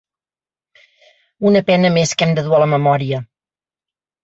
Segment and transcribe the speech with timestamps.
[1.51, 3.23] Una pena més que hem de dur a la memòria.